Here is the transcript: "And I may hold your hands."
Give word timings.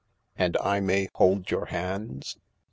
"And 0.35 0.57
I 0.61 0.79
may 0.79 1.09
hold 1.13 1.51
your 1.51 1.65
hands." 1.67 2.35